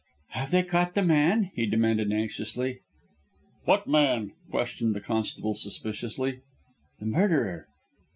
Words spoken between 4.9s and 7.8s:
the constable suspiciously. "The murderer."